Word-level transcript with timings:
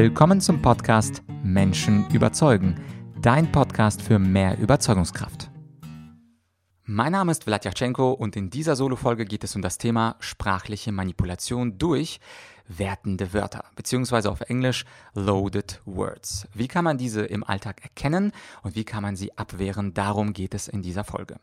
Willkommen 0.00 0.40
zum 0.40 0.62
Podcast 0.62 1.24
Menschen 1.42 2.08
überzeugen, 2.12 2.76
dein 3.20 3.50
Podcast 3.50 4.00
für 4.00 4.20
mehr 4.20 4.56
Überzeugungskraft. 4.56 5.50
Mein 6.84 7.10
Name 7.10 7.32
ist 7.32 7.42
Vladyachenko 7.42 8.12
und 8.12 8.36
in 8.36 8.48
dieser 8.48 8.76
Solo-Folge 8.76 9.24
geht 9.24 9.42
es 9.42 9.56
um 9.56 9.62
das 9.62 9.76
Thema 9.76 10.14
sprachliche 10.20 10.92
Manipulation 10.92 11.78
durch 11.78 12.20
wertende 12.68 13.32
Wörter, 13.32 13.64
beziehungsweise 13.74 14.30
auf 14.30 14.42
Englisch 14.42 14.84
loaded 15.14 15.80
words. 15.84 16.46
Wie 16.54 16.68
kann 16.68 16.84
man 16.84 16.98
diese 16.98 17.22
im 17.22 17.42
Alltag 17.42 17.82
erkennen 17.82 18.32
und 18.62 18.76
wie 18.76 18.84
kann 18.84 19.02
man 19.02 19.16
sie 19.16 19.36
abwehren? 19.36 19.94
Darum 19.94 20.32
geht 20.32 20.54
es 20.54 20.68
in 20.68 20.82
dieser 20.82 21.04
Folge. 21.04 21.36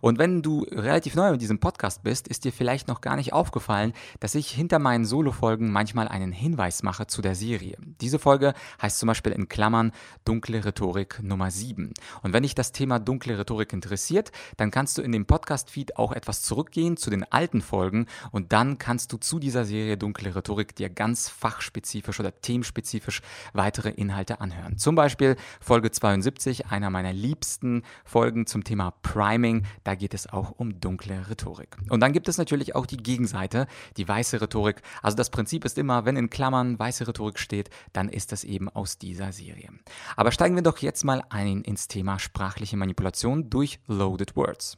Und 0.00 0.18
wenn 0.18 0.42
du 0.42 0.62
relativ 0.70 1.14
neu 1.14 1.32
mit 1.32 1.42
diesem 1.42 1.60
Podcast 1.60 2.02
bist, 2.02 2.28
ist 2.28 2.44
dir 2.44 2.52
vielleicht 2.52 2.88
noch 2.88 3.00
gar 3.00 3.16
nicht 3.16 3.32
aufgefallen, 3.32 3.92
dass 4.20 4.34
ich 4.34 4.50
hinter 4.50 4.78
meinen 4.78 5.04
Solo-Folgen 5.04 5.70
manchmal 5.70 6.08
einen 6.08 6.32
Hinweis 6.32 6.82
mache 6.82 7.06
zu 7.06 7.22
der 7.22 7.34
Serie. 7.34 7.76
Diese 8.00 8.18
Folge 8.18 8.54
heißt 8.80 8.98
zum 8.98 9.06
Beispiel 9.06 9.32
in 9.32 9.48
Klammern 9.48 9.92
Dunkle 10.24 10.64
Rhetorik 10.64 11.22
Nummer 11.22 11.50
7. 11.50 11.92
Und 12.22 12.32
wenn 12.32 12.42
dich 12.42 12.54
das 12.54 12.72
Thema 12.72 12.98
dunkle 12.98 13.38
Rhetorik 13.38 13.72
interessiert, 13.72 14.32
dann 14.56 14.70
kannst 14.70 14.96
du 14.98 15.02
in 15.02 15.12
dem 15.12 15.26
Podcast-Feed 15.26 15.96
auch 15.96 16.12
etwas 16.12 16.42
zurückgehen 16.42 16.96
zu 16.96 17.10
den 17.10 17.24
alten 17.30 17.60
Folgen 17.60 18.06
und 18.30 18.52
dann 18.52 18.78
kannst 18.78 19.12
du 19.12 19.18
zu 19.18 19.38
dieser 19.38 19.64
Serie 19.64 19.96
Dunkle 19.96 20.34
Rhetorik 20.34 20.69
dir 20.74 20.90
ganz 20.90 21.28
fachspezifisch 21.28 22.20
oder 22.20 22.40
themenspezifisch 22.40 23.22
weitere 23.52 23.90
Inhalte 23.90 24.40
anhören. 24.40 24.78
Zum 24.78 24.94
Beispiel 24.94 25.36
Folge 25.60 25.90
72, 25.90 26.66
einer 26.66 26.90
meiner 26.90 27.12
liebsten 27.12 27.82
Folgen 28.04 28.46
zum 28.46 28.64
Thema 28.64 28.92
Priming. 29.02 29.66
Da 29.84 29.94
geht 29.94 30.14
es 30.14 30.26
auch 30.26 30.52
um 30.56 30.80
dunkle 30.80 31.28
Rhetorik. 31.28 31.76
Und 31.88 32.00
dann 32.00 32.12
gibt 32.12 32.28
es 32.28 32.38
natürlich 32.38 32.74
auch 32.74 32.86
die 32.86 32.96
Gegenseite, 32.96 33.66
die 33.96 34.06
weiße 34.06 34.40
Rhetorik. 34.40 34.82
Also 35.02 35.16
das 35.16 35.30
Prinzip 35.30 35.64
ist 35.64 35.78
immer, 35.78 36.04
wenn 36.04 36.16
in 36.16 36.30
Klammern 36.30 36.78
weiße 36.78 37.06
Rhetorik 37.06 37.38
steht, 37.38 37.70
dann 37.92 38.08
ist 38.08 38.32
das 38.32 38.44
eben 38.44 38.68
aus 38.68 38.98
dieser 38.98 39.32
Serie. 39.32 39.70
Aber 40.16 40.32
steigen 40.32 40.54
wir 40.54 40.62
doch 40.62 40.78
jetzt 40.78 41.04
mal 41.04 41.22
ein 41.30 41.62
ins 41.62 41.88
Thema 41.88 42.18
sprachliche 42.18 42.76
Manipulation 42.76 43.50
durch 43.50 43.80
Loaded 43.86 44.36
Words. 44.36 44.76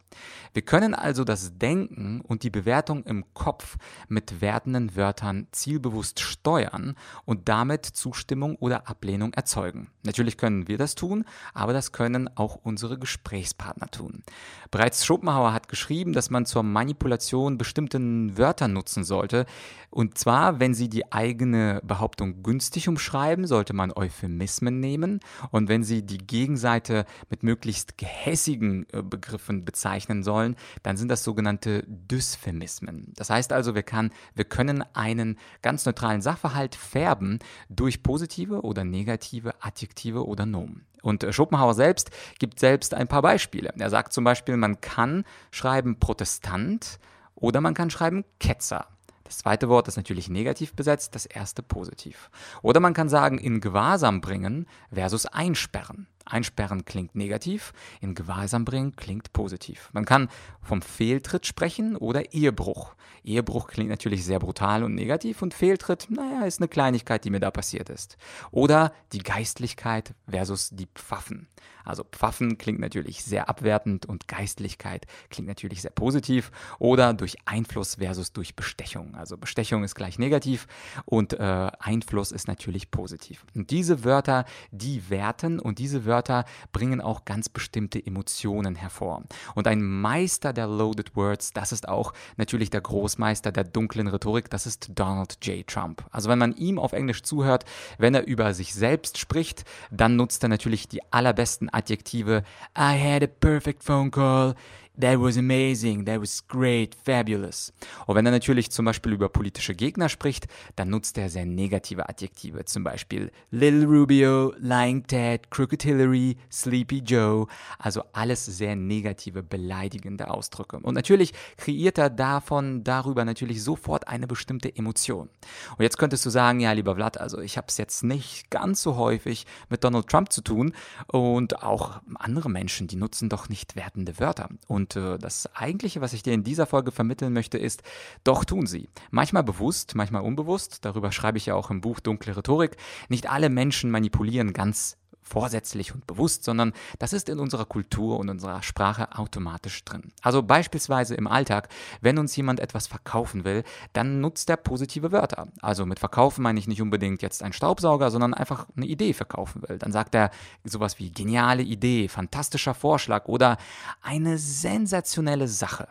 Wir 0.52 0.62
können 0.62 0.94
also 0.94 1.24
das 1.24 1.58
Denken 1.58 2.20
und 2.20 2.42
die 2.42 2.50
Bewertung 2.50 3.04
im 3.04 3.24
Kopf 3.34 3.76
mit 4.08 4.40
wertenden 4.40 4.96
Wörtern 4.96 5.46
zielbewusst 5.52 5.81
bewusst 5.82 6.20
steuern 6.20 6.96
und 7.24 7.48
damit 7.48 7.84
Zustimmung 7.84 8.56
oder 8.56 8.88
Ablehnung 8.88 9.34
erzeugen. 9.34 9.90
Natürlich 10.04 10.36
können 10.36 10.68
wir 10.68 10.78
das 10.78 10.94
tun, 10.94 11.24
aber 11.54 11.72
das 11.72 11.92
können 11.92 12.30
auch 12.36 12.58
unsere 12.62 12.98
Gesprächspartner 12.98 13.88
tun. 13.88 14.22
Bereits 14.70 15.04
Schopenhauer 15.04 15.52
hat 15.52 15.68
geschrieben, 15.68 16.12
dass 16.12 16.30
man 16.30 16.46
zur 16.46 16.62
Manipulation 16.62 17.58
bestimmten 17.58 18.38
Wörter 18.38 18.68
nutzen 18.68 19.04
sollte. 19.04 19.46
Und 19.90 20.16
zwar, 20.16 20.60
wenn 20.60 20.72
sie 20.72 20.88
die 20.88 21.12
eigene 21.12 21.80
Behauptung 21.84 22.42
günstig 22.42 22.88
umschreiben, 22.88 23.46
sollte 23.46 23.74
man 23.74 23.92
Euphemismen 23.92 24.80
nehmen. 24.80 25.20
Und 25.50 25.68
wenn 25.68 25.82
sie 25.82 26.02
die 26.02 26.18
Gegenseite 26.18 27.04
mit 27.28 27.42
möglichst 27.42 27.98
gehässigen 27.98 28.86
äh, 28.92 29.02
Begriffen 29.02 29.64
bezeichnen 29.64 30.22
sollen, 30.22 30.56
dann 30.82 30.96
sind 30.96 31.08
das 31.08 31.24
sogenannte 31.24 31.84
Dysphemismen. 31.86 33.12
Das 33.16 33.30
heißt 33.30 33.52
also, 33.52 33.74
wir, 33.74 33.82
kann, 33.82 34.10
wir 34.34 34.44
können 34.44 34.82
einen 34.94 35.38
ganz 35.60 35.71
neutralen 35.86 36.22
Sachverhalt 36.22 36.74
färben 36.74 37.38
durch 37.68 38.02
positive 38.02 38.62
oder 38.62 38.84
negative 38.84 39.54
Adjektive 39.60 40.26
oder 40.26 40.46
Nomen. 40.46 40.86
Und 41.02 41.24
äh, 41.24 41.32
Schopenhauer 41.32 41.74
selbst 41.74 42.10
gibt 42.38 42.60
selbst 42.60 42.94
ein 42.94 43.08
paar 43.08 43.22
Beispiele. 43.22 43.72
Er 43.78 43.90
sagt 43.90 44.12
zum 44.12 44.24
Beispiel, 44.24 44.56
man 44.56 44.80
kann 44.80 45.24
schreiben 45.50 45.98
Protestant 45.98 46.98
oder 47.34 47.60
man 47.60 47.74
kann 47.74 47.90
schreiben 47.90 48.24
Ketzer. 48.38 48.86
Das 49.24 49.38
zweite 49.38 49.68
Wort 49.68 49.88
ist 49.88 49.96
natürlich 49.96 50.28
negativ 50.28 50.74
besetzt, 50.74 51.14
das 51.14 51.24
erste 51.26 51.62
positiv. 51.62 52.30
Oder 52.60 52.80
man 52.80 52.92
kann 52.92 53.08
sagen, 53.08 53.38
in 53.38 53.60
Gewahrsam 53.60 54.20
bringen 54.20 54.66
versus 54.92 55.26
einsperren. 55.26 56.06
Einsperren 56.26 56.84
klingt 56.84 57.14
negativ, 57.14 57.72
in 58.00 58.14
Gewahrsam 58.14 58.64
bringen 58.64 58.96
klingt 58.96 59.32
positiv. 59.32 59.90
Man 59.92 60.04
kann 60.04 60.28
vom 60.62 60.82
Fehltritt 60.82 61.46
sprechen 61.46 61.96
oder 61.96 62.32
Ehebruch. 62.32 62.94
Ehebruch 63.24 63.68
klingt 63.68 63.90
natürlich 63.90 64.24
sehr 64.24 64.38
brutal 64.38 64.82
und 64.84 64.94
negativ 64.94 65.42
und 65.42 65.54
Fehltritt, 65.54 66.08
naja, 66.10 66.44
ist 66.44 66.60
eine 66.60 66.68
Kleinigkeit, 66.68 67.24
die 67.24 67.30
mir 67.30 67.40
da 67.40 67.50
passiert 67.50 67.88
ist. 67.88 68.16
Oder 68.50 68.92
die 69.12 69.22
Geistlichkeit 69.22 70.14
versus 70.28 70.70
die 70.70 70.88
Pfaffen. 70.94 71.48
Also 71.84 72.04
Pfaffen 72.04 72.58
klingt 72.58 72.80
natürlich 72.80 73.24
sehr 73.24 73.48
abwertend 73.48 74.06
und 74.06 74.28
Geistlichkeit 74.28 75.06
klingt 75.30 75.48
natürlich 75.48 75.82
sehr 75.82 75.90
positiv. 75.90 76.50
Oder 76.78 77.14
durch 77.14 77.36
Einfluss 77.44 77.96
versus 77.96 78.32
durch 78.32 78.54
Bestechung. 78.54 79.14
Also 79.14 79.36
Bestechung 79.36 79.84
ist 79.84 79.94
gleich 79.94 80.18
negativ 80.18 80.66
und 81.04 81.32
äh, 81.34 81.70
Einfluss 81.78 82.32
ist 82.32 82.48
natürlich 82.48 82.90
positiv. 82.90 83.44
Und 83.54 83.70
diese 83.70 84.04
Wörter, 84.04 84.44
die 84.70 85.10
werten 85.10 85.58
und 85.58 85.78
diese 85.78 86.04
Wörter 86.04 86.11
Wörter 86.12 86.44
bringen 86.72 87.00
auch 87.00 87.24
ganz 87.24 87.48
bestimmte 87.48 88.04
Emotionen 88.04 88.74
hervor. 88.74 89.22
Und 89.54 89.66
ein 89.66 89.82
Meister 89.82 90.52
der 90.52 90.66
Loaded 90.66 91.16
Words, 91.16 91.54
das 91.54 91.72
ist 91.72 91.88
auch 91.88 92.12
natürlich 92.36 92.68
der 92.68 92.82
Großmeister 92.82 93.50
der 93.50 93.64
dunklen 93.64 94.08
Rhetorik, 94.08 94.50
das 94.50 94.66
ist 94.66 94.90
Donald 94.94 95.38
J. 95.46 95.66
Trump. 95.66 96.04
Also 96.10 96.28
wenn 96.28 96.38
man 96.38 96.52
ihm 96.52 96.78
auf 96.78 96.92
Englisch 96.92 97.22
zuhört, 97.22 97.64
wenn 97.96 98.14
er 98.14 98.26
über 98.26 98.52
sich 98.52 98.74
selbst 98.74 99.16
spricht, 99.16 99.64
dann 99.90 100.16
nutzt 100.16 100.42
er 100.42 100.50
natürlich 100.50 100.86
die 100.86 101.00
allerbesten 101.10 101.72
Adjektive. 101.72 102.42
I 102.76 102.92
had 103.00 103.22
a 103.22 103.26
perfect 103.26 103.82
phone 103.82 104.10
call. 104.10 104.54
That 105.00 105.18
was 105.18 105.38
amazing, 105.38 106.04
that 106.04 106.20
was 106.20 106.46
great, 106.46 106.94
fabulous. 106.94 107.72
Und 108.06 108.14
wenn 108.14 108.26
er 108.26 108.32
natürlich 108.32 108.70
zum 108.70 108.84
Beispiel 108.84 109.12
über 109.12 109.30
politische 109.30 109.74
Gegner 109.74 110.10
spricht, 110.10 110.48
dann 110.76 110.90
nutzt 110.90 111.16
er 111.16 111.30
sehr 111.30 111.46
negative 111.46 112.10
Adjektive, 112.10 112.66
zum 112.66 112.84
Beispiel 112.84 113.32
Little 113.50 113.86
Rubio, 113.86 114.52
Lying 114.58 115.06
Ted, 115.06 115.50
Crooked 115.50 115.82
Hillary, 115.82 116.36
Sleepy 116.50 116.98
Joe, 116.98 117.46
also 117.78 118.02
alles 118.12 118.44
sehr 118.44 118.76
negative, 118.76 119.42
beleidigende 119.42 120.30
Ausdrücke. 120.30 120.78
Und 120.78 120.94
natürlich 120.94 121.32
kreiert 121.56 121.96
er 121.96 122.10
davon, 122.10 122.84
darüber 122.84 123.24
natürlich 123.24 123.62
sofort 123.62 124.08
eine 124.08 124.26
bestimmte 124.26 124.76
Emotion. 124.76 125.30
Und 125.70 125.82
jetzt 125.82 125.96
könntest 125.96 126.26
du 126.26 126.30
sagen, 126.30 126.60
ja, 126.60 126.72
lieber 126.72 126.96
Vlad, 126.96 127.18
also 127.18 127.38
ich 127.40 127.56
habe 127.56 127.68
es 127.68 127.78
jetzt 127.78 128.04
nicht 128.04 128.50
ganz 128.50 128.82
so 128.82 128.96
häufig 128.96 129.46
mit 129.70 129.84
Donald 129.84 130.08
Trump 130.08 130.32
zu 130.32 130.42
tun 130.42 130.74
und 131.06 131.62
auch 131.62 132.02
andere 132.16 132.50
Menschen, 132.50 132.88
die 132.88 132.96
nutzen 132.96 133.30
doch 133.30 133.48
nicht 133.48 133.74
wertende 133.74 134.18
Wörter. 134.18 134.50
Und 134.68 134.81
und 134.82 134.96
äh, 134.96 135.16
das 135.18 135.48
Eigentliche, 135.54 136.00
was 136.00 136.12
ich 136.12 136.22
dir 136.24 136.32
in 136.32 136.42
dieser 136.42 136.66
Folge 136.66 136.90
vermitteln 136.90 137.32
möchte, 137.32 137.56
ist, 137.56 137.82
doch 138.24 138.44
tun 138.44 138.66
sie. 138.66 138.88
Manchmal 139.10 139.44
bewusst, 139.44 139.94
manchmal 139.94 140.22
unbewusst. 140.22 140.84
Darüber 140.84 141.12
schreibe 141.12 141.38
ich 141.38 141.46
ja 141.46 141.54
auch 141.54 141.70
im 141.70 141.80
Buch 141.80 142.00
Dunkle 142.00 142.36
Rhetorik. 142.36 142.76
Nicht 143.08 143.30
alle 143.30 143.48
Menschen 143.48 143.90
manipulieren 143.90 144.52
ganz 144.52 144.96
vorsätzlich 145.22 145.94
und 145.94 146.06
bewusst, 146.06 146.44
sondern 146.44 146.72
das 146.98 147.12
ist 147.12 147.28
in 147.28 147.38
unserer 147.38 147.64
Kultur 147.64 148.18
und 148.18 148.28
unserer 148.28 148.62
Sprache 148.62 149.16
automatisch 149.16 149.84
drin. 149.84 150.12
Also 150.20 150.42
beispielsweise 150.42 151.14
im 151.14 151.26
Alltag, 151.26 151.68
wenn 152.00 152.18
uns 152.18 152.36
jemand 152.36 152.60
etwas 152.60 152.86
verkaufen 152.86 153.44
will, 153.44 153.64
dann 153.92 154.20
nutzt 154.20 154.50
er 154.50 154.56
positive 154.56 155.12
Wörter. 155.12 155.48
Also 155.60 155.86
mit 155.86 156.00
verkaufen 156.00 156.42
meine 156.42 156.58
ich 156.58 156.68
nicht 156.68 156.82
unbedingt 156.82 157.22
jetzt 157.22 157.42
einen 157.42 157.52
Staubsauger, 157.52 158.10
sondern 158.10 158.34
einfach 158.34 158.66
eine 158.76 158.86
Idee 158.86 159.14
verkaufen 159.14 159.62
will. 159.66 159.78
Dann 159.78 159.92
sagt 159.92 160.14
er 160.14 160.30
sowas 160.64 160.98
wie 160.98 161.10
geniale 161.10 161.62
Idee, 161.62 162.08
fantastischer 162.08 162.74
Vorschlag 162.74 163.26
oder 163.26 163.56
eine 164.02 164.38
sensationelle 164.38 165.48
Sache. 165.48 165.88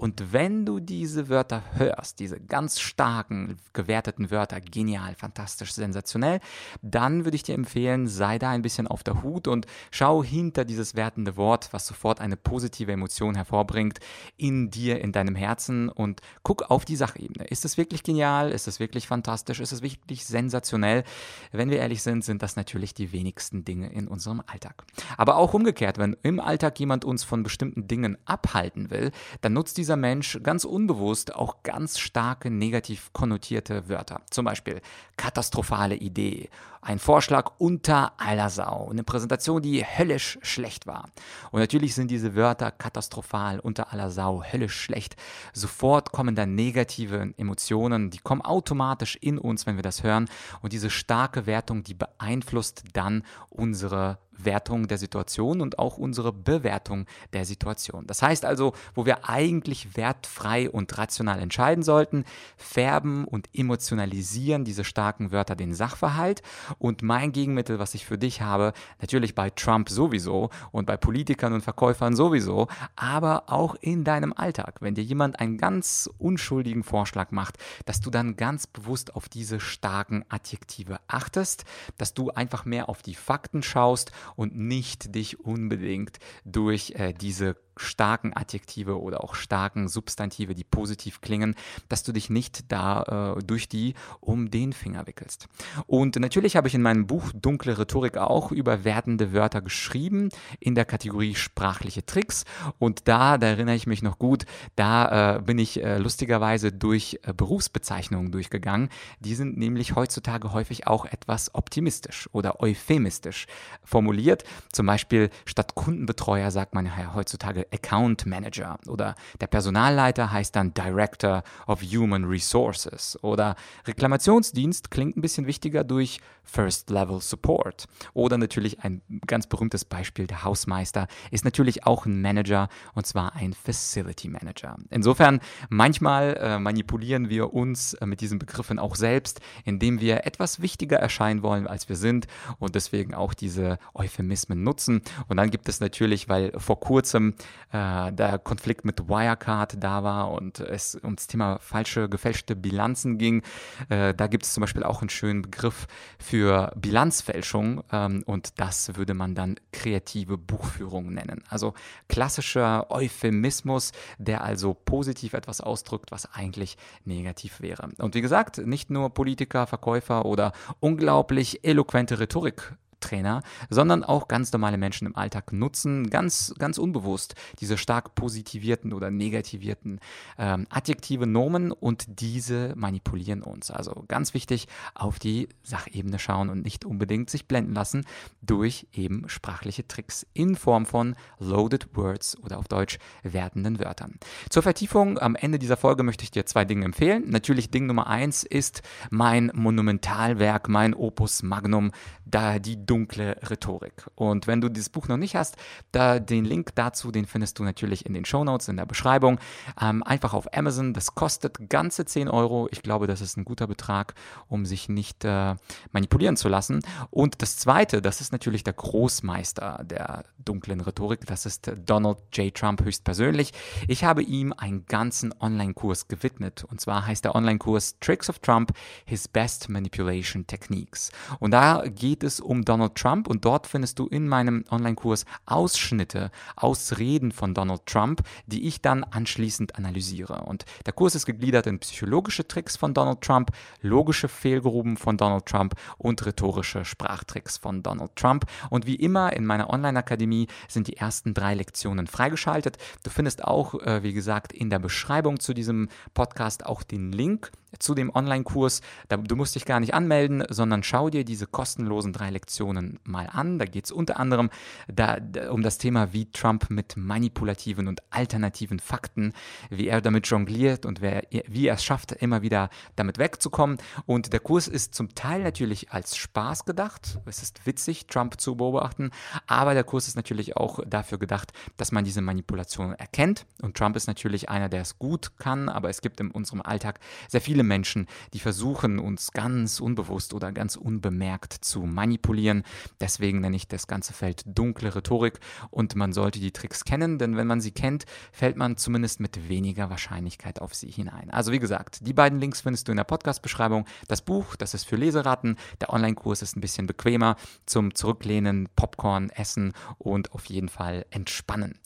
Und 0.00 0.32
wenn 0.32 0.64
du 0.64 0.80
diese 0.80 1.28
Wörter 1.28 1.62
hörst, 1.74 2.20
diese 2.20 2.40
ganz 2.40 2.80
starken, 2.80 3.58
gewerteten 3.74 4.30
Wörter, 4.30 4.58
genial, 4.58 5.14
fantastisch, 5.14 5.74
sensationell, 5.74 6.40
dann 6.80 7.26
würde 7.26 7.34
ich 7.34 7.42
dir 7.42 7.54
empfehlen, 7.54 8.08
sei 8.08 8.38
da 8.38 8.48
ein 8.48 8.62
bisschen 8.62 8.86
auf 8.86 9.02
der 9.02 9.22
Hut 9.22 9.46
und 9.46 9.66
schau 9.90 10.24
hinter 10.24 10.64
dieses 10.64 10.94
wertende 10.94 11.36
Wort, 11.36 11.68
was 11.72 11.86
sofort 11.86 12.18
eine 12.18 12.38
positive 12.38 12.90
Emotion 12.90 13.34
hervorbringt, 13.34 13.98
in 14.38 14.70
dir, 14.70 15.02
in 15.02 15.12
deinem 15.12 15.34
Herzen 15.34 15.90
und 15.90 16.22
guck 16.44 16.70
auf 16.70 16.86
die 16.86 16.96
Sachebene. 16.96 17.44
Ist 17.48 17.66
es 17.66 17.76
wirklich 17.76 18.02
genial? 18.02 18.52
Ist 18.52 18.68
es 18.68 18.80
wirklich 18.80 19.06
fantastisch? 19.06 19.60
Ist 19.60 19.72
es 19.72 19.82
wirklich 19.82 20.24
sensationell? 20.24 21.04
Wenn 21.52 21.68
wir 21.68 21.76
ehrlich 21.76 22.02
sind, 22.02 22.24
sind 22.24 22.42
das 22.42 22.56
natürlich 22.56 22.94
die 22.94 23.12
wenigsten 23.12 23.66
Dinge 23.66 23.92
in 23.92 24.08
unserem 24.08 24.42
Alltag. 24.46 24.82
Aber 25.18 25.36
auch 25.36 25.52
umgekehrt, 25.52 25.98
wenn 25.98 26.16
im 26.22 26.40
Alltag 26.40 26.80
jemand 26.80 27.04
uns 27.04 27.22
von 27.22 27.42
bestimmten 27.42 27.86
Dingen 27.86 28.16
abhalten 28.24 28.88
will, 28.88 29.10
dann 29.42 29.52
nutzt 29.52 29.76
dieser 29.76 29.89
dieser 29.90 29.96
Mensch 29.96 30.38
ganz 30.44 30.64
unbewusst 30.64 31.34
auch 31.34 31.64
ganz 31.64 31.98
starke 31.98 32.48
negativ 32.48 33.12
konnotierte 33.12 33.88
Wörter. 33.88 34.20
Zum 34.30 34.44
Beispiel 34.44 34.82
katastrophale 35.16 35.96
Idee, 35.96 36.48
ein 36.80 37.00
Vorschlag 37.00 37.50
unter 37.58 38.12
aller 38.20 38.50
Sau, 38.50 38.88
eine 38.88 39.02
Präsentation, 39.02 39.60
die 39.62 39.84
höllisch 39.84 40.38
schlecht 40.42 40.86
war. 40.86 41.08
Und 41.50 41.58
natürlich 41.58 41.96
sind 41.96 42.08
diese 42.08 42.36
Wörter 42.36 42.70
katastrophal, 42.70 43.58
unter 43.58 43.92
aller 43.92 44.12
Sau, 44.12 44.44
höllisch 44.44 44.80
schlecht. 44.80 45.16
Sofort 45.52 46.12
kommen 46.12 46.36
da 46.36 46.46
negative 46.46 47.34
Emotionen, 47.36 48.10
die 48.10 48.18
kommen 48.18 48.42
automatisch 48.42 49.16
in 49.20 49.38
uns, 49.38 49.66
wenn 49.66 49.74
wir 49.74 49.82
das 49.82 50.04
hören. 50.04 50.28
Und 50.62 50.72
diese 50.72 50.88
starke 50.88 51.46
Wertung, 51.46 51.82
die 51.82 51.94
beeinflusst 51.94 52.84
dann 52.92 53.24
unsere 53.48 54.18
Wertung 54.44 54.88
der 54.88 54.98
Situation 54.98 55.60
und 55.60 55.78
auch 55.78 55.98
unsere 55.98 56.32
Bewertung 56.32 57.06
der 57.32 57.44
Situation. 57.44 58.06
Das 58.06 58.22
heißt 58.22 58.44
also, 58.44 58.72
wo 58.94 59.06
wir 59.06 59.28
eigentlich 59.28 59.96
wertfrei 59.96 60.70
und 60.70 60.96
rational 60.96 61.40
entscheiden 61.40 61.82
sollten, 61.82 62.24
färben 62.56 63.24
und 63.24 63.48
emotionalisieren 63.54 64.64
diese 64.64 64.84
starken 64.84 65.32
Wörter 65.32 65.56
den 65.56 65.74
Sachverhalt. 65.74 66.42
Und 66.78 67.02
mein 67.02 67.32
Gegenmittel, 67.32 67.78
was 67.78 67.94
ich 67.94 68.06
für 68.06 68.18
dich 68.18 68.42
habe, 68.42 68.72
natürlich 69.00 69.34
bei 69.34 69.50
Trump 69.50 69.88
sowieso 69.88 70.50
und 70.72 70.86
bei 70.86 70.96
Politikern 70.96 71.52
und 71.52 71.62
Verkäufern 71.62 72.14
sowieso, 72.16 72.68
aber 72.96 73.44
auch 73.46 73.74
in 73.80 74.04
deinem 74.04 74.32
Alltag. 74.32 74.76
Wenn 74.80 74.94
dir 74.94 75.04
jemand 75.04 75.40
einen 75.40 75.58
ganz 75.58 76.10
unschuldigen 76.18 76.82
Vorschlag 76.82 77.30
macht, 77.30 77.58
dass 77.84 78.00
du 78.00 78.10
dann 78.10 78.36
ganz 78.36 78.66
bewusst 78.66 79.14
auf 79.14 79.28
diese 79.28 79.60
starken 79.60 80.24
Adjektive 80.28 80.98
achtest, 81.08 81.64
dass 81.98 82.14
du 82.14 82.30
einfach 82.30 82.64
mehr 82.64 82.88
auf 82.88 83.02
die 83.02 83.14
Fakten 83.14 83.62
schaust 83.62 84.12
und 84.36 84.56
nicht 84.56 85.14
dich 85.14 85.40
unbedingt 85.40 86.18
durch 86.44 86.92
äh, 86.96 87.12
diese 87.12 87.56
starken 87.76 88.32
Adjektive 88.34 89.00
oder 89.00 89.24
auch 89.24 89.34
starken 89.34 89.88
Substantive, 89.88 90.54
die 90.54 90.64
positiv 90.64 91.20
klingen, 91.20 91.54
dass 91.88 92.02
du 92.02 92.12
dich 92.12 92.30
nicht 92.30 92.70
da 92.70 93.36
äh, 93.38 93.42
durch 93.42 93.68
die 93.68 93.94
um 94.20 94.50
den 94.50 94.72
Finger 94.72 95.06
wickelst. 95.06 95.48
Und 95.86 96.16
natürlich 96.16 96.56
habe 96.56 96.68
ich 96.68 96.74
in 96.74 96.82
meinem 96.82 97.06
Buch 97.06 97.32
Dunkle 97.34 97.78
Rhetorik 97.78 98.16
auch 98.16 98.52
über 98.52 98.84
werdende 98.84 99.32
Wörter 99.32 99.62
geschrieben 99.62 100.30
in 100.58 100.74
der 100.74 100.84
Kategorie 100.84 101.34
sprachliche 101.34 102.04
Tricks. 102.04 102.44
Und 102.78 103.08
da, 103.08 103.38
da 103.38 103.48
erinnere 103.48 103.76
ich 103.76 103.86
mich 103.86 104.02
noch 104.02 104.18
gut, 104.18 104.44
da 104.76 105.36
äh, 105.36 105.40
bin 105.40 105.58
ich 105.58 105.82
äh, 105.82 105.98
lustigerweise 105.98 106.72
durch 106.72 107.20
äh, 107.22 107.32
Berufsbezeichnungen 107.32 108.32
durchgegangen. 108.32 108.88
Die 109.20 109.34
sind 109.34 109.56
nämlich 109.56 109.94
heutzutage 109.94 110.52
häufig 110.52 110.86
auch 110.86 111.04
etwas 111.04 111.54
optimistisch 111.54 112.28
oder 112.32 112.60
euphemistisch 112.60 113.46
formuliert. 113.84 114.44
Zum 114.72 114.86
Beispiel 114.86 115.30
statt 115.44 115.74
Kundenbetreuer 115.74 116.50
sagt 116.50 116.74
man 116.74 116.86
ja 116.86 117.14
heutzutage 117.14 117.59
Account 117.72 118.26
Manager 118.26 118.78
oder 118.86 119.14
der 119.40 119.46
Personalleiter 119.46 120.32
heißt 120.32 120.54
dann 120.56 120.74
Director 120.74 121.42
of 121.66 121.82
Human 121.82 122.24
Resources 122.24 123.18
oder 123.22 123.56
Reklamationsdienst 123.86 124.90
klingt 124.90 125.16
ein 125.16 125.22
bisschen 125.22 125.46
wichtiger 125.46 125.84
durch 125.84 126.20
First 126.42 126.90
Level 126.90 127.20
Support 127.20 127.86
oder 128.12 128.36
natürlich 128.36 128.80
ein 128.80 129.02
ganz 129.26 129.46
berühmtes 129.46 129.84
Beispiel 129.84 130.26
der 130.26 130.44
Hausmeister 130.44 131.06
ist 131.30 131.44
natürlich 131.44 131.86
auch 131.86 132.06
ein 132.06 132.20
Manager 132.20 132.68
und 132.94 133.06
zwar 133.06 133.34
ein 133.36 133.52
Facility 133.52 134.28
Manager. 134.28 134.76
Insofern 134.90 135.40
manchmal 135.68 136.36
äh, 136.36 136.58
manipulieren 136.58 137.28
wir 137.28 137.54
uns 137.54 137.94
äh, 137.94 138.06
mit 138.06 138.20
diesen 138.20 138.38
Begriffen 138.38 138.78
auch 138.78 138.96
selbst, 138.96 139.40
indem 139.64 140.00
wir 140.00 140.26
etwas 140.26 140.60
wichtiger 140.60 140.98
erscheinen 140.98 141.42
wollen, 141.42 141.66
als 141.66 141.88
wir 141.88 141.96
sind 141.96 142.26
und 142.58 142.74
deswegen 142.74 143.14
auch 143.14 143.34
diese 143.34 143.78
Euphemismen 143.94 144.62
nutzen. 144.62 145.02
Und 145.28 145.36
dann 145.36 145.50
gibt 145.50 145.68
es 145.68 145.80
natürlich, 145.80 146.28
weil 146.28 146.52
vor 146.58 146.80
kurzem 146.80 147.34
äh, 147.72 148.12
der 148.12 148.38
Konflikt 148.38 148.84
mit 148.84 149.08
Wirecard 149.08 149.82
da 149.82 150.02
war 150.02 150.32
und 150.32 150.60
es 150.60 150.94
um 150.94 151.16
das 151.16 151.26
Thema 151.26 151.58
falsche, 151.60 152.08
gefälschte 152.08 152.56
Bilanzen 152.56 153.18
ging. 153.18 153.42
Äh, 153.88 154.14
da 154.14 154.26
gibt 154.26 154.44
es 154.44 154.52
zum 154.52 154.62
Beispiel 154.62 154.82
auch 154.82 155.00
einen 155.00 155.10
schönen 155.10 155.42
Begriff 155.42 155.86
für 156.18 156.72
Bilanzfälschung 156.76 157.84
ähm, 157.92 158.22
und 158.26 158.58
das 158.58 158.96
würde 158.96 159.14
man 159.14 159.34
dann 159.34 159.56
kreative 159.72 160.36
Buchführung 160.38 161.12
nennen. 161.12 161.42
Also 161.48 161.74
klassischer 162.08 162.90
Euphemismus, 162.90 163.92
der 164.18 164.42
also 164.42 164.74
positiv 164.74 165.34
etwas 165.34 165.60
ausdrückt, 165.60 166.10
was 166.10 166.32
eigentlich 166.32 166.76
negativ 167.04 167.60
wäre. 167.60 167.88
Und 167.98 168.14
wie 168.14 168.20
gesagt, 168.20 168.58
nicht 168.58 168.90
nur 168.90 169.10
Politiker, 169.10 169.66
Verkäufer 169.66 170.24
oder 170.24 170.52
unglaublich 170.80 171.64
eloquente 171.64 172.18
Rhetorik 172.18 172.74
Trainer, 173.00 173.42
sondern 173.68 174.04
auch 174.04 174.28
ganz 174.28 174.52
normale 174.52 174.78
Menschen 174.78 175.06
im 175.06 175.16
Alltag 175.16 175.52
nutzen, 175.52 176.10
ganz, 176.10 176.54
ganz 176.58 176.78
unbewusst 176.78 177.34
diese 177.58 177.78
stark 177.78 178.14
positivierten 178.14 178.92
oder 178.92 179.10
negativierten 179.10 180.00
ähm, 180.38 180.66
Adjektive, 180.70 181.26
Nomen 181.26 181.72
und 181.72 182.20
diese 182.20 182.74
manipulieren 182.76 183.42
uns. 183.42 183.70
Also 183.70 184.04
ganz 184.08 184.34
wichtig, 184.34 184.68
auf 184.94 185.18
die 185.18 185.48
Sachebene 185.62 186.18
schauen 186.18 186.50
und 186.50 186.62
nicht 186.62 186.84
unbedingt 186.84 187.30
sich 187.30 187.46
blenden 187.46 187.74
lassen 187.74 188.04
durch 188.42 188.86
eben 188.92 189.28
sprachliche 189.28 189.86
Tricks 189.86 190.26
in 190.32 190.56
Form 190.56 190.86
von 190.86 191.16
Loaded 191.38 191.96
Words 191.96 192.38
oder 192.42 192.58
auf 192.58 192.68
Deutsch 192.68 192.98
wertenden 193.22 193.78
Wörtern. 193.78 194.18
Zur 194.48 194.62
Vertiefung 194.62 195.18
am 195.18 195.36
Ende 195.36 195.58
dieser 195.58 195.76
Folge 195.76 196.02
möchte 196.02 196.24
ich 196.24 196.30
dir 196.30 196.46
zwei 196.46 196.64
Dinge 196.64 196.84
empfehlen. 196.84 197.24
Natürlich 197.28 197.70
Ding 197.70 197.86
Nummer 197.86 198.06
eins 198.06 198.44
ist 198.44 198.82
mein 199.10 199.50
Monumentalwerk, 199.54 200.68
mein 200.68 200.94
Opus 200.94 201.42
Magnum, 201.42 201.92
da 202.24 202.58
die 202.58 202.84
dunkle 202.90 203.36
Rhetorik. 203.48 204.10
Und 204.16 204.48
wenn 204.48 204.60
du 204.60 204.68
dieses 204.68 204.88
Buch 204.88 205.06
noch 205.06 205.16
nicht 205.16 205.36
hast, 205.36 205.56
da 205.92 206.18
den 206.18 206.44
Link 206.44 206.74
dazu, 206.74 207.12
den 207.12 207.24
findest 207.24 207.60
du 207.60 207.62
natürlich 207.62 208.04
in 208.04 208.14
den 208.14 208.24
Show 208.24 208.42
Notes 208.42 208.66
in 208.66 208.76
der 208.76 208.84
Beschreibung. 208.84 209.38
Ähm, 209.80 210.02
einfach 210.02 210.34
auf 210.34 210.52
Amazon. 210.56 210.92
Das 210.92 211.14
kostet 211.14 211.70
ganze 211.70 212.04
10 212.04 212.28
Euro. 212.28 212.66
Ich 212.72 212.82
glaube, 212.82 213.06
das 213.06 213.20
ist 213.20 213.36
ein 213.36 213.44
guter 213.44 213.68
Betrag, 213.68 214.14
um 214.48 214.66
sich 214.66 214.88
nicht 214.88 215.24
äh, 215.24 215.54
manipulieren 215.92 216.36
zu 216.36 216.48
lassen. 216.48 216.80
Und 217.10 217.42
das 217.42 217.58
zweite, 217.58 218.02
das 218.02 218.20
ist 218.20 218.32
natürlich 218.32 218.64
der 218.64 218.72
Großmeister 218.72 219.84
der 219.84 220.24
dunklen 220.44 220.80
Rhetorik. 220.80 221.26
Das 221.26 221.46
ist 221.46 221.70
Donald 221.86 222.18
J. 222.32 222.52
Trump 222.52 222.82
höchstpersönlich. 222.84 223.52
Ich 223.86 224.02
habe 224.02 224.24
ihm 224.24 224.52
einen 224.56 224.86
ganzen 224.86 225.32
Online-Kurs 225.38 226.08
gewidmet. 226.08 226.64
Und 226.64 226.80
zwar 226.80 227.06
heißt 227.06 227.24
der 227.24 227.36
Online-Kurs 227.36 228.00
Tricks 228.00 228.28
of 228.28 228.40
Trump, 228.40 228.72
His 229.04 229.28
Best 229.28 229.68
Manipulation 229.68 230.44
Techniques. 230.48 231.12
Und 231.38 231.52
da 231.52 231.84
geht 231.86 232.24
es 232.24 232.40
um 232.40 232.64
Donald 232.64 232.79
Donald 232.80 232.94
Trump 232.94 233.28
und 233.28 233.44
dort 233.44 233.66
findest 233.66 233.98
du 233.98 234.06
in 234.06 234.26
meinem 234.26 234.64
Online-Kurs 234.70 235.26
Ausschnitte 235.44 236.30
aus 236.56 236.96
Reden 236.96 237.30
von 237.30 237.52
Donald 237.52 237.84
Trump, 237.84 238.22
die 238.46 238.66
ich 238.66 238.80
dann 238.80 239.04
anschließend 239.04 239.76
analysiere. 239.76 240.44
Und 240.44 240.64
der 240.86 240.94
Kurs 240.94 241.14
ist 241.14 241.26
gegliedert 241.26 241.66
in 241.66 241.78
psychologische 241.78 242.48
Tricks 242.48 242.78
von 242.78 242.94
Donald 242.94 243.20
Trump, 243.20 243.50
logische 243.82 244.28
Fehlgruben 244.28 244.96
von 244.96 245.18
Donald 245.18 245.44
Trump 245.44 245.74
und 245.98 246.24
rhetorische 246.24 246.86
Sprachtricks 246.86 247.58
von 247.58 247.82
Donald 247.82 248.16
Trump. 248.16 248.46
Und 248.70 248.86
wie 248.86 248.94
immer 248.94 249.34
in 249.34 249.44
meiner 249.44 249.68
Online-Akademie 249.68 250.46
sind 250.66 250.86
die 250.86 250.96
ersten 250.96 251.34
drei 251.34 251.52
Lektionen 251.52 252.06
freigeschaltet. 252.06 252.78
Du 253.02 253.10
findest 253.10 253.44
auch, 253.44 253.74
äh, 253.74 254.02
wie 254.02 254.14
gesagt, 254.14 254.54
in 254.54 254.70
der 254.70 254.78
Beschreibung 254.78 255.38
zu 255.38 255.52
diesem 255.52 255.90
Podcast 256.14 256.64
auch 256.64 256.82
den 256.82 257.12
Link 257.12 257.52
zu 257.78 257.94
dem 257.94 258.14
Online-Kurs. 258.14 258.80
Du 259.08 259.36
musst 259.36 259.54
dich 259.54 259.64
gar 259.64 259.80
nicht 259.80 259.94
anmelden, 259.94 260.44
sondern 260.48 260.82
schau 260.82 261.10
dir 261.10 261.24
diese 261.24 261.46
kostenlosen 261.46 262.12
drei 262.12 262.30
Lektionen 262.30 262.69
mal 263.04 263.28
an. 263.30 263.58
Da 263.58 263.64
geht 263.64 263.86
es 263.86 263.92
unter 263.92 264.18
anderem 264.18 264.50
da, 264.88 265.18
um 265.50 265.62
das 265.62 265.78
Thema, 265.78 266.12
wie 266.12 266.30
Trump 266.30 266.70
mit 266.70 266.96
manipulativen 266.96 267.88
und 267.88 268.02
alternativen 268.10 268.78
Fakten, 268.78 269.32
wie 269.70 269.88
er 269.88 270.00
damit 270.00 270.26
jongliert 270.26 270.86
und 270.86 271.00
wer, 271.00 271.24
wie 271.30 271.66
er 271.66 271.74
es 271.74 271.84
schafft, 271.84 272.12
immer 272.12 272.42
wieder 272.42 272.70
damit 272.96 273.18
wegzukommen. 273.18 273.78
Und 274.06 274.32
der 274.32 274.40
Kurs 274.40 274.68
ist 274.68 274.94
zum 274.94 275.14
Teil 275.14 275.42
natürlich 275.42 275.92
als 275.92 276.16
Spaß 276.16 276.64
gedacht. 276.64 277.18
Es 277.26 277.42
ist 277.42 277.66
witzig, 277.66 278.06
Trump 278.06 278.40
zu 278.40 278.56
beobachten, 278.56 279.10
aber 279.46 279.74
der 279.74 279.84
Kurs 279.84 280.08
ist 280.08 280.16
natürlich 280.16 280.56
auch 280.56 280.80
dafür 280.86 281.18
gedacht, 281.18 281.52
dass 281.76 281.92
man 281.92 282.04
diese 282.04 282.20
Manipulation 282.20 282.94
erkennt. 282.94 283.46
Und 283.62 283.76
Trump 283.76 283.96
ist 283.96 284.06
natürlich 284.06 284.48
einer, 284.48 284.68
der 284.68 284.82
es 284.82 284.98
gut 284.98 285.36
kann, 285.38 285.68
aber 285.68 285.88
es 285.88 286.00
gibt 286.00 286.20
in 286.20 286.30
unserem 286.30 286.62
Alltag 286.62 287.00
sehr 287.28 287.40
viele 287.40 287.62
Menschen, 287.62 288.06
die 288.32 288.40
versuchen, 288.40 288.98
uns 288.98 289.32
ganz 289.32 289.80
unbewusst 289.80 290.34
oder 290.34 290.52
ganz 290.52 290.76
unbemerkt 290.76 291.52
zu 291.52 291.80
manipulieren. 291.80 292.59
Deswegen 293.00 293.40
nenne 293.40 293.56
ich 293.56 293.68
das 293.68 293.86
ganze 293.86 294.12
Feld 294.12 294.42
dunkle 294.46 294.94
Rhetorik 294.94 295.40
und 295.70 295.94
man 295.96 296.12
sollte 296.12 296.40
die 296.40 296.52
Tricks 296.52 296.84
kennen, 296.84 297.18
denn 297.18 297.36
wenn 297.36 297.46
man 297.46 297.60
sie 297.60 297.72
kennt, 297.72 298.04
fällt 298.32 298.56
man 298.56 298.76
zumindest 298.76 299.20
mit 299.20 299.48
weniger 299.48 299.90
Wahrscheinlichkeit 299.90 300.60
auf 300.60 300.74
sie 300.74 300.90
hinein. 300.90 301.30
Also 301.30 301.52
wie 301.52 301.58
gesagt, 301.58 302.06
die 302.06 302.12
beiden 302.12 302.38
Links 302.38 302.62
findest 302.62 302.88
du 302.88 302.92
in 302.92 302.96
der 302.96 303.04
Podcast-Beschreibung. 303.04 303.86
Das 304.08 304.22
Buch, 304.22 304.56
das 304.56 304.74
ist 304.74 304.84
für 304.84 304.96
Leseratten. 304.96 305.56
Der 305.80 305.92
Online-Kurs 305.92 306.42
ist 306.42 306.56
ein 306.56 306.60
bisschen 306.60 306.86
bequemer 306.86 307.36
zum 307.66 307.94
Zurücklehnen, 307.94 308.68
Popcorn 308.76 309.30
essen 309.30 309.72
und 309.98 310.32
auf 310.32 310.46
jeden 310.46 310.68
Fall 310.68 311.06
entspannen. 311.10 311.78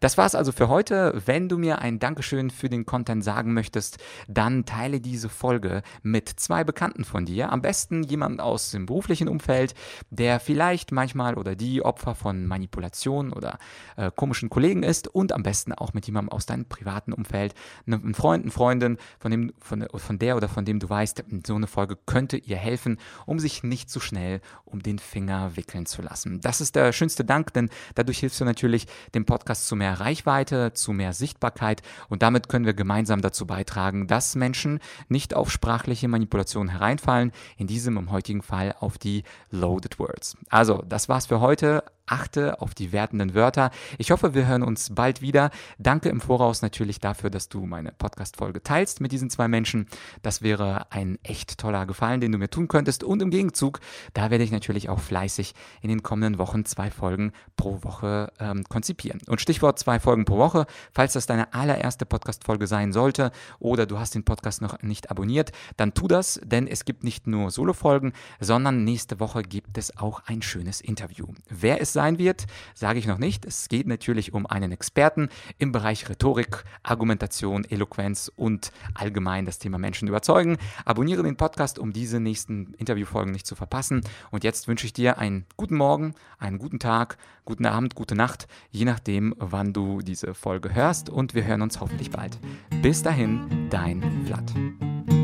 Das 0.00 0.18
war 0.18 0.26
es 0.26 0.34
also 0.34 0.52
für 0.52 0.68
heute. 0.68 1.20
Wenn 1.26 1.48
du 1.48 1.58
mir 1.58 1.80
ein 1.80 1.98
Dankeschön 1.98 2.50
für 2.50 2.68
den 2.68 2.86
Content 2.86 3.24
sagen 3.24 3.52
möchtest, 3.52 3.98
dann 4.28 4.64
teile 4.64 5.00
diese 5.00 5.28
Folge 5.28 5.82
mit 6.02 6.28
zwei 6.28 6.64
Bekannten 6.64 7.04
von 7.04 7.24
dir. 7.26 7.52
Am 7.52 7.62
besten 7.62 8.02
jemand 8.02 8.40
aus 8.40 8.70
dem 8.70 8.86
beruflichen 8.86 9.28
Umfeld, 9.28 9.74
der 10.20 10.38
vielleicht 10.38 10.92
manchmal 10.92 11.34
oder 11.34 11.56
die 11.56 11.82
Opfer 11.82 12.14
von 12.14 12.46
Manipulation 12.46 13.32
oder 13.32 13.58
äh, 13.96 14.10
komischen 14.14 14.50
Kollegen 14.50 14.82
ist 14.82 15.08
und 15.08 15.32
am 15.32 15.42
besten 15.42 15.72
auch 15.72 15.94
mit 15.94 16.04
jemandem 16.04 16.30
aus 16.30 16.44
deinem 16.44 16.66
privaten 16.66 17.14
Umfeld, 17.14 17.54
einem 17.86 18.12
Freund, 18.12 18.44
eine 18.44 18.52
Freundin, 18.52 18.98
von, 19.18 19.30
dem, 19.30 19.54
von, 19.60 19.86
von 19.94 20.18
der 20.18 20.36
oder 20.36 20.50
von 20.50 20.66
dem 20.66 20.78
du 20.78 20.90
weißt, 20.90 21.24
so 21.46 21.54
eine 21.54 21.66
Folge 21.66 21.96
könnte 22.04 22.36
ihr 22.36 22.58
helfen, 22.58 22.98
um 23.24 23.38
sich 23.38 23.62
nicht 23.62 23.88
zu 23.88 23.98
so 23.98 24.00
schnell 24.04 24.42
um 24.66 24.82
den 24.82 24.98
Finger 24.98 25.56
wickeln 25.56 25.86
zu 25.86 26.02
lassen. 26.02 26.42
Das 26.42 26.60
ist 26.60 26.76
der 26.76 26.92
schönste 26.92 27.24
Dank, 27.24 27.54
denn 27.54 27.70
dadurch 27.94 28.18
hilfst 28.18 28.40
du 28.42 28.44
natürlich 28.44 28.86
dem 29.14 29.24
Podcast 29.24 29.66
zu 29.66 29.74
mehr 29.74 30.00
Reichweite, 30.00 30.74
zu 30.74 30.92
mehr 30.92 31.14
Sichtbarkeit 31.14 31.80
und 32.10 32.20
damit 32.22 32.50
können 32.50 32.66
wir 32.66 32.74
gemeinsam 32.74 33.22
dazu 33.22 33.46
beitragen, 33.46 34.06
dass 34.06 34.34
Menschen 34.34 34.80
nicht 35.08 35.32
auf 35.32 35.50
sprachliche 35.50 36.08
Manipulation 36.08 36.68
hereinfallen, 36.68 37.32
in 37.56 37.66
diesem 37.66 37.96
im 37.96 38.10
heutigen 38.10 38.42
Fall 38.42 38.74
auf 38.80 38.98
die 38.98 39.24
Loaded 39.50 39.98
Words. 40.10 40.36
Also, 40.48 40.82
das 40.86 41.08
war's 41.08 41.26
für 41.26 41.40
heute. 41.40 41.84
Achte 42.10 42.60
auf 42.60 42.74
die 42.74 42.92
wertenden 42.92 43.34
Wörter. 43.34 43.70
Ich 43.98 44.10
hoffe, 44.10 44.34
wir 44.34 44.46
hören 44.46 44.62
uns 44.62 44.94
bald 44.94 45.22
wieder. 45.22 45.50
Danke 45.78 46.08
im 46.08 46.20
Voraus 46.20 46.62
natürlich 46.62 46.98
dafür, 46.98 47.30
dass 47.30 47.48
du 47.48 47.66
meine 47.66 47.92
Podcast-Folge 47.92 48.62
teilst 48.62 49.00
mit 49.00 49.12
diesen 49.12 49.30
zwei 49.30 49.48
Menschen. 49.48 49.86
Das 50.22 50.42
wäre 50.42 50.90
ein 50.90 51.18
echt 51.22 51.58
toller 51.58 51.86
Gefallen, 51.86 52.20
den 52.20 52.32
du 52.32 52.38
mir 52.38 52.50
tun 52.50 52.68
könntest. 52.68 53.04
Und 53.04 53.22
im 53.22 53.30
Gegenzug, 53.30 53.80
da 54.14 54.30
werde 54.30 54.44
ich 54.44 54.50
natürlich 54.50 54.88
auch 54.88 55.00
fleißig 55.00 55.54
in 55.82 55.88
den 55.88 56.02
kommenden 56.02 56.38
Wochen 56.38 56.64
zwei 56.64 56.90
Folgen 56.90 57.32
pro 57.56 57.82
Woche 57.82 58.32
ähm, 58.38 58.64
konzipieren. 58.64 59.20
Und 59.26 59.40
Stichwort 59.40 59.78
zwei 59.78 60.00
Folgen 60.00 60.24
pro 60.24 60.38
Woche, 60.38 60.66
falls 60.92 61.12
das 61.12 61.26
deine 61.26 61.54
allererste 61.54 62.06
Podcast-Folge 62.06 62.66
sein 62.66 62.92
sollte 62.92 63.30
oder 63.58 63.86
du 63.86 63.98
hast 63.98 64.14
den 64.14 64.24
Podcast 64.24 64.62
noch 64.62 64.82
nicht 64.82 65.10
abonniert, 65.10 65.52
dann 65.76 65.94
tu 65.94 66.08
das, 66.08 66.40
denn 66.44 66.66
es 66.66 66.84
gibt 66.84 67.04
nicht 67.04 67.26
nur 67.26 67.50
Solo-Folgen, 67.50 68.12
sondern 68.40 68.84
nächste 68.84 69.20
Woche 69.20 69.42
gibt 69.42 69.78
es 69.78 69.96
auch 69.96 70.22
ein 70.26 70.42
schönes 70.42 70.80
Interview. 70.80 71.26
Wer 71.48 71.80
es 71.80 71.92
sein 72.00 72.18
wird, 72.18 72.46
sage 72.74 72.98
ich 72.98 73.06
noch 73.06 73.18
nicht. 73.18 73.44
Es 73.44 73.68
geht 73.68 73.86
natürlich 73.86 74.32
um 74.32 74.46
einen 74.46 74.72
Experten 74.72 75.28
im 75.58 75.70
Bereich 75.70 76.08
Rhetorik, 76.08 76.64
Argumentation, 76.82 77.66
Eloquenz 77.66 78.32
und 78.34 78.72
allgemein 78.94 79.44
das 79.44 79.58
Thema 79.58 79.76
Menschen 79.76 80.08
überzeugen. 80.08 80.56
Abonniere 80.86 81.22
den 81.22 81.36
Podcast, 81.36 81.78
um 81.78 81.92
diese 81.92 82.18
nächsten 82.18 82.72
Interviewfolgen 82.78 83.32
nicht 83.32 83.46
zu 83.46 83.54
verpassen. 83.54 84.00
Und 84.30 84.44
jetzt 84.44 84.66
wünsche 84.66 84.86
ich 84.86 84.94
dir 84.94 85.18
einen 85.18 85.44
guten 85.58 85.76
Morgen, 85.76 86.14
einen 86.38 86.56
guten 86.56 86.78
Tag, 86.78 87.18
guten 87.44 87.66
Abend, 87.66 87.94
gute 87.94 88.14
Nacht, 88.14 88.48
je 88.70 88.86
nachdem, 88.86 89.34
wann 89.36 89.74
du 89.74 90.00
diese 90.00 90.32
Folge 90.32 90.74
hörst. 90.74 91.10
Und 91.10 91.34
wir 91.34 91.44
hören 91.44 91.60
uns 91.60 91.80
hoffentlich 91.80 92.10
bald. 92.10 92.38
Bis 92.80 93.02
dahin, 93.02 93.68
dein 93.68 94.24
Vlad. 94.24 95.19